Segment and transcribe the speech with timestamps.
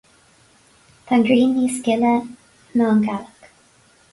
[1.09, 3.53] Tá an ghrian níos gile ná an ghealach,